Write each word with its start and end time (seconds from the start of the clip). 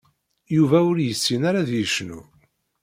Yuba 0.55 0.77
ur 0.89 0.97
yessin 1.01 1.41
ara 1.49 1.59
ad 1.63 1.69
yecnu. 1.73 2.21